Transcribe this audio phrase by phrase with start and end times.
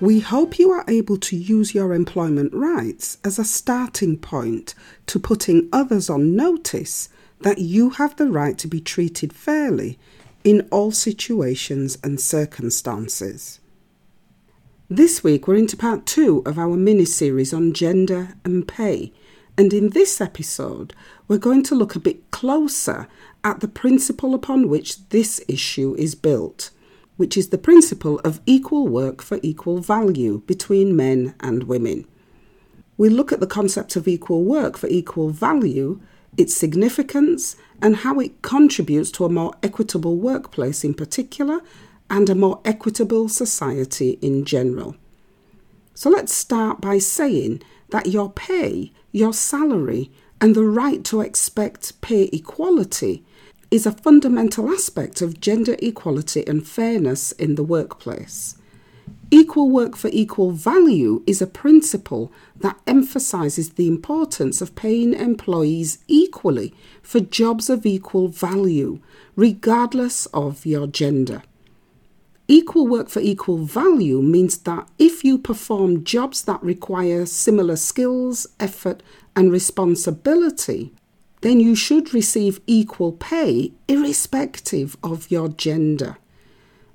[0.00, 4.74] We hope you are able to use your employment rights as a starting point
[5.06, 7.10] to putting others on notice
[7.42, 9.98] that you have the right to be treated fairly
[10.42, 13.60] in all situations and circumstances.
[14.88, 19.12] This week we're into part two of our mini series on gender and pay,
[19.58, 20.94] and in this episode
[21.28, 23.06] we're going to look a bit closer
[23.44, 26.70] at the principle upon which this issue is built
[27.20, 32.06] which is the principle of equal work for equal value between men and women.
[32.96, 36.00] We look at the concept of equal work for equal value,
[36.38, 41.60] its significance, and how it contributes to a more equitable workplace in particular
[42.08, 44.96] and a more equitable society in general.
[45.92, 52.00] So let's start by saying that your pay, your salary, and the right to expect
[52.00, 53.26] pay equality
[53.70, 58.56] is a fundamental aspect of gender equality and fairness in the workplace.
[59.30, 65.98] Equal work for equal value is a principle that emphasizes the importance of paying employees
[66.08, 68.98] equally for jobs of equal value,
[69.36, 71.42] regardless of your gender.
[72.48, 78.48] Equal work for equal value means that if you perform jobs that require similar skills,
[78.58, 79.00] effort,
[79.36, 80.92] and responsibility,
[81.40, 86.18] then you should receive equal pay irrespective of your gender.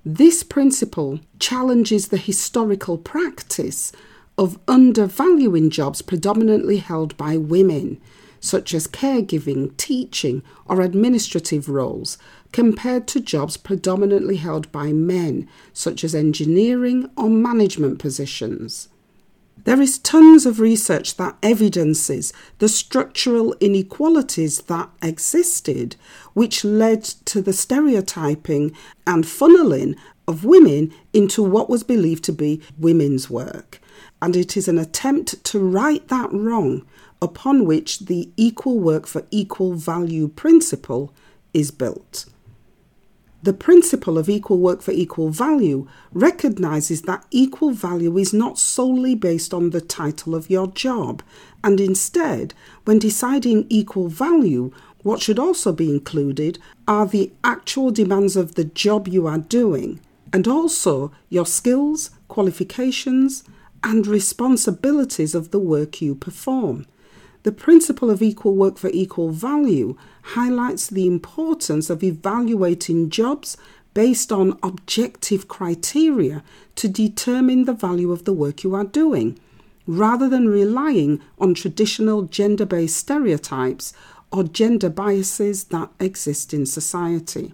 [0.06, 3.92] This principle challenges the historical practice
[4.38, 8.00] of undervaluing jobs predominantly held by women,
[8.40, 12.18] such as caregiving, teaching, or administrative roles,
[12.52, 18.90] compared to jobs predominantly held by men, such as engineering or management positions.
[19.66, 25.96] There is tons of research that evidences the structural inequalities that existed,
[26.34, 28.74] which led to the stereotyping
[29.08, 29.96] and funneling
[30.28, 33.82] of women into what was believed to be women's work.
[34.22, 36.86] And it is an attempt to right that wrong
[37.20, 41.12] upon which the equal work for equal value principle
[41.56, 42.26] is built.
[43.46, 49.14] The principle of equal work for equal value recognizes that equal value is not solely
[49.14, 51.22] based on the title of your job,
[51.64, 54.72] and instead, when deciding equal value,
[55.04, 56.58] what should also be included
[56.88, 60.00] are the actual demands of the job you are doing,
[60.34, 63.44] and also your skills, qualifications,
[63.84, 66.88] and responsibilities of the work you perform.
[67.46, 69.96] The principle of equal work for equal value
[70.34, 73.56] highlights the importance of evaluating jobs
[73.94, 79.38] based on objective criteria to determine the value of the work you are doing,
[79.86, 83.94] rather than relying on traditional gender based stereotypes
[84.32, 87.54] or gender biases that exist in society.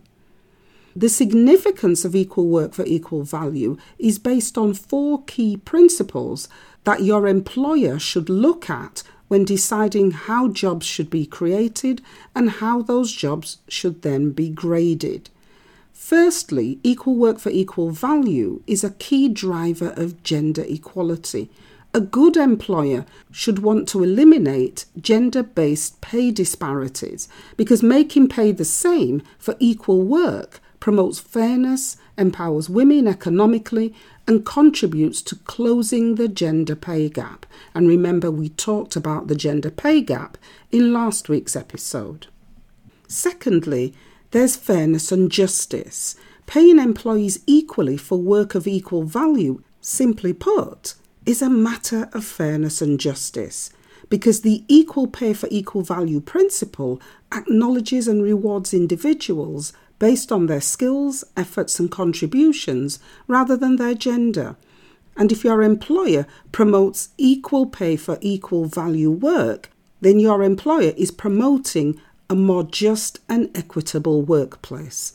[0.96, 6.48] The significance of equal work for equal value is based on four key principles
[6.86, 12.02] that your employer should look at when deciding how jobs should be created
[12.36, 15.30] and how those jobs should then be graded.
[15.94, 21.50] Firstly, equal work for equal value is a key driver of gender equality.
[21.94, 28.66] A good employer should want to eliminate gender based pay disparities because making pay the
[28.66, 33.96] same for equal work promotes fairness, empowers women economically,
[34.28, 37.46] and contributes to closing the gender pay gap.
[37.74, 40.38] And remember, we talked about the gender pay gap
[40.74, 42.28] in last week's episode.
[43.08, 43.94] Secondly,
[44.32, 46.16] there's fairness and justice.
[46.48, 52.82] Paying employees equally for work of equal value, simply put, is a matter of fairness
[52.82, 53.70] and justice
[54.10, 57.02] because the equal pay for equal value principle
[57.32, 59.72] acknowledges and rewards individuals
[60.02, 64.56] based on their skills, efforts, and contributions rather than their gender.
[65.16, 69.70] And if your employer promotes equal pay for equal value work,
[70.02, 72.02] then your employer is promoting
[72.32, 75.14] a more just and equitable workplace.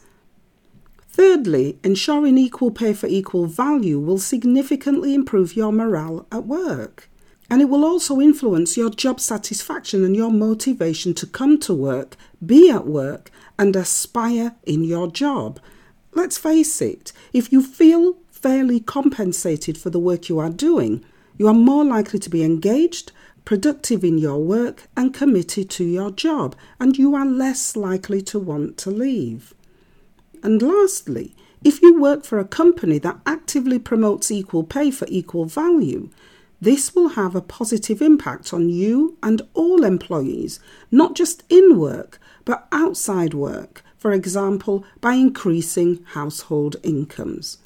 [1.09, 7.09] Thirdly, ensuring equal pay for equal value will significantly improve your morale at work.
[7.48, 12.16] And it will also influence your job satisfaction and your motivation to come to work,
[12.44, 15.60] be at work, and aspire in your job.
[16.12, 21.04] Let's face it, if you feel fairly compensated for the work you are doing,
[21.38, 23.12] you are more likely to be engaged,
[23.44, 28.38] productive in your work, and committed to your job, and you are less likely to
[28.38, 29.54] want to leave.
[30.42, 31.34] And lastly,
[31.64, 36.10] if you work for a company that actively promotes equal pay for equal value,
[36.61, 40.58] this will have a positive impact on you and all employees,
[40.91, 47.58] not just in work, but outside work, for example, by increasing household incomes.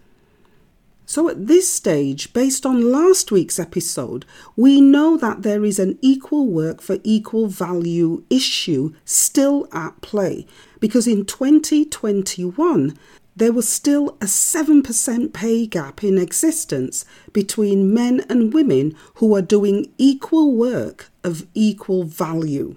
[1.06, 5.98] So, at this stage, based on last week's episode, we know that there is an
[6.00, 10.46] equal work for equal value issue still at play
[10.78, 12.96] because in 2021,
[13.36, 19.42] there was still a 7% pay gap in existence between men and women who are
[19.42, 22.76] doing equal work of equal value,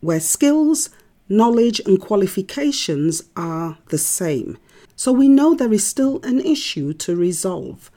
[0.00, 0.90] where skills,
[1.28, 4.58] knowledge, and qualifications are the same.
[4.96, 7.90] So we know there is still an issue to resolve.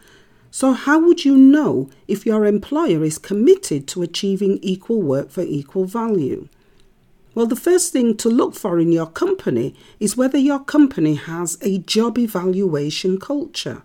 [0.49, 5.41] So, how would you know if your employer is committed to achieving equal work for
[5.41, 6.47] equal value?
[7.37, 11.55] Well, the first thing to look for in your company is whether your company has
[11.61, 13.83] a job evaluation culture.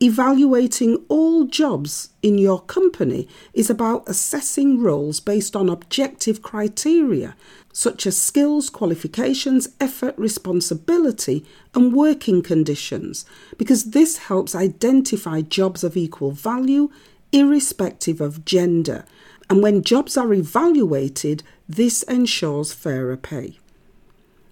[0.00, 7.36] Evaluating all jobs in your company is about assessing roles based on objective criteria
[7.72, 11.46] such as skills, qualifications, effort, responsibility,
[11.76, 13.24] and working conditions,
[13.58, 16.90] because this helps identify jobs of equal value
[17.30, 19.04] irrespective of gender
[19.52, 21.42] and when jobs are evaluated,
[21.76, 23.58] this ensures fairer pay.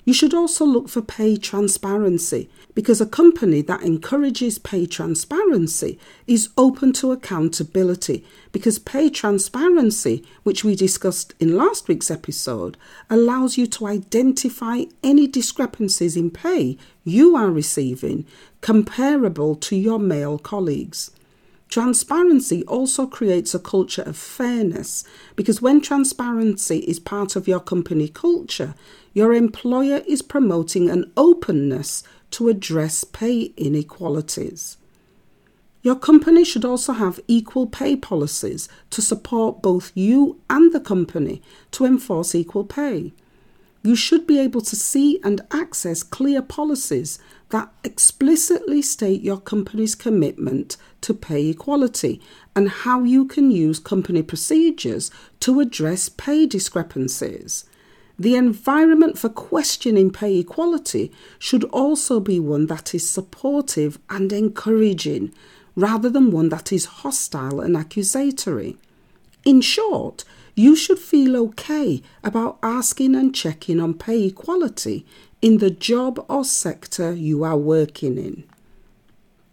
[0.06, 6.48] You should also look for pay transparency because a company that encourages pay transparency is
[6.56, 12.78] open to accountability because pay transparency, which we discussed in last week's episode,
[13.10, 18.24] allows you to identify any discrepancies in pay you are receiving
[18.62, 21.10] comparable to your male colleagues.
[21.70, 25.04] Transparency also creates a culture of fairness
[25.36, 28.74] because when transparency is part of your company culture,
[29.14, 32.02] your employer is promoting an openness
[32.32, 34.78] to address pay inequalities.
[35.82, 41.40] Your company should also have equal pay policies to support both you and the company
[41.70, 43.12] to enforce equal pay.
[43.82, 47.18] You should be able to see and access clear policies
[47.48, 52.20] that explicitly state your company's commitment to pay equality
[52.54, 55.10] and how you can use company procedures
[55.40, 57.64] to address pay discrepancies.
[58.18, 65.32] The environment for questioning pay equality should also be one that is supportive and encouraging,
[65.74, 68.76] rather than one that is hostile and accusatory.
[69.46, 70.24] In short,
[70.54, 75.06] you should feel okay about asking and checking on pay equality
[75.42, 78.44] in the job or sector you are working in.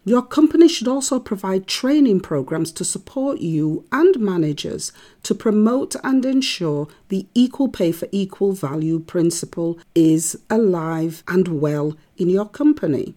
[0.04, 4.90] Your company should also provide training programs to support you and managers
[5.24, 11.94] to promote and ensure the equal pay for equal value principle is alive and well
[12.16, 13.14] in your company.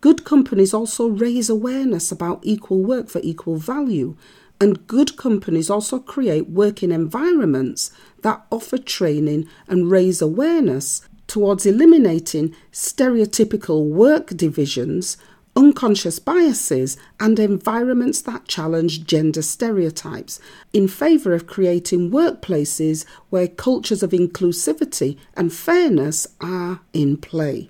[0.00, 4.16] Good companies also raise awareness about equal work for equal value,
[4.62, 7.90] and good companies also create working environments
[8.22, 15.16] that offer training and raise awareness towards eliminating stereotypical work divisions,
[15.56, 20.38] unconscious biases, and environments that challenge gender stereotypes
[20.72, 27.68] in favour of creating workplaces where cultures of inclusivity and fairness are in play.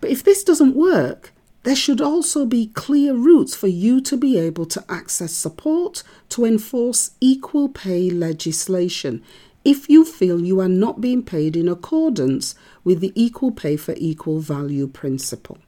[0.00, 4.38] But if this doesn't work, there should also be clear routes for you to be
[4.38, 9.22] able to access support to enforce equal pay legislation
[9.64, 13.94] if you feel you are not being paid in accordance with the equal pay for
[13.96, 15.58] equal value principle.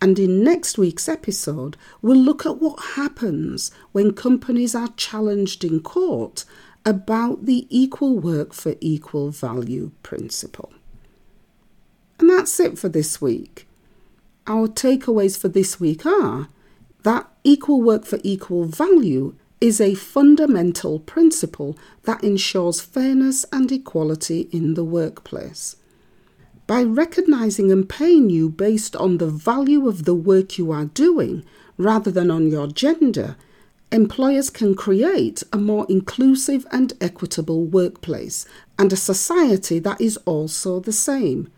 [0.00, 5.80] And in next week's episode, we'll look at what happens when companies are challenged in
[5.80, 6.44] court
[6.86, 10.72] about the equal work for equal value principle.
[12.18, 13.66] And that's it for this week.
[14.46, 16.48] Our takeaways for this week are
[17.02, 24.48] that equal work for equal value is a fundamental principle that ensures fairness and equality
[24.52, 25.76] in the workplace.
[26.66, 31.42] By recognizing and paying you based on the value of the work you are doing
[31.78, 33.36] rather than on your gender,
[33.92, 38.44] employers can create a more inclusive and equitable workplace
[38.78, 41.50] and a society that is also the same.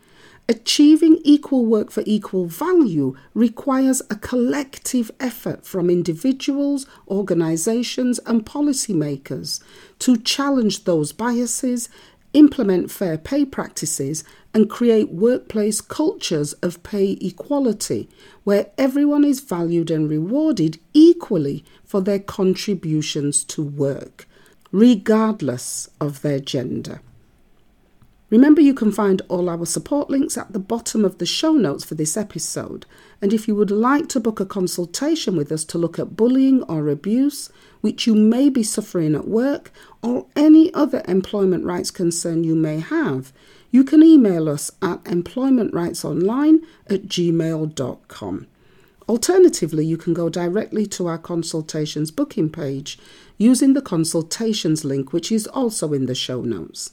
[0.49, 9.61] Achieving equal work for equal value requires a collective effort from individuals, organisations, and policymakers
[9.99, 11.88] to challenge those biases,
[12.33, 14.23] implement fair pay practices,
[14.55, 18.09] and create workplace cultures of pay equality
[18.45, 24.26] where everyone is valued and rewarded equally for their contributions to work.
[24.73, 27.00] regardless of their gender.
[28.28, 31.85] Remember, you can find all our support links at the bottom of the show notes
[31.85, 32.85] for this episode.
[33.23, 36.64] And if you would like to book a consultation with us to look at bullying
[36.64, 37.50] or abuse,
[37.83, 39.71] which you may be suffering at work,
[40.02, 43.33] or any other employment rights concern you may have,
[43.71, 48.47] you can email us at employmentrightsonline at gmail.com.
[49.09, 52.99] Alternatively, you can go directly to our consultations booking page
[53.38, 56.90] using the consultations link, which is also in the show notes.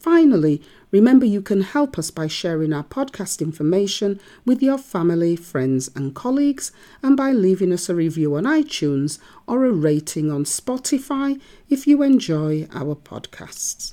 [0.00, 5.90] Finally, remember you can help us by sharing our podcast information with your family, friends,
[5.94, 11.38] and colleagues, and by leaving us a review on iTunes or a rating on Spotify
[11.68, 13.92] if you enjoy our podcasts.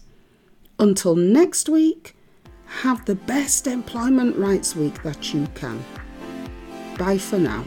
[0.80, 2.16] Until next week,
[2.84, 5.84] have the best employment rights week that you can.
[6.98, 7.66] Bye for now.